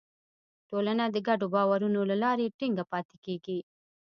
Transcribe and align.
ټولنه 0.69 1.05
د 1.09 1.17
ګډو 1.27 1.45
باورونو 1.55 1.99
له 2.09 2.15
لارې 2.23 2.53
ټینګه 2.57 2.83
پاتې 2.91 3.15
کېږي. 3.25 3.59